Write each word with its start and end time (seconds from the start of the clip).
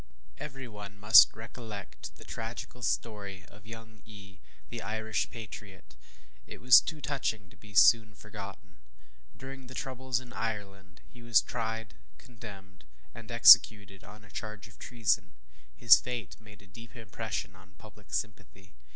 Every 0.39 0.67
one 0.67 0.97
must 0.97 1.31
recollect 1.35 2.15
the 2.15 2.23
tragical 2.25 2.81
story 2.81 3.45
of 3.47 3.67
young 3.67 4.01
E, 4.03 4.39
the 4.71 4.81
Irish 4.81 5.29
patriot; 5.29 5.95
it 6.47 6.59
was 6.59 6.81
too 6.81 7.01
touching 7.01 7.51
to 7.51 7.55
be 7.55 7.75
soon 7.75 8.15
forgotten. 8.15 8.77
During 9.37 9.67
the 9.67 9.75
troubles 9.75 10.19
in 10.19 10.33
Ireland, 10.33 11.01
he 11.07 11.21
was 11.21 11.39
tried, 11.39 11.97
condemned, 12.17 12.83
and 13.13 13.29
executed, 13.29 14.03
on 14.03 14.25
a 14.25 14.31
charge 14.31 14.67
of 14.67 14.79
treason. 14.79 15.33
His 15.75 15.99
fate 15.99 16.35
made 16.41 16.63
a 16.63 16.65
deep 16.65 16.95
impression 16.95 17.55
on 17.55 17.73
public 17.75 18.11
sympathy. 18.11 18.73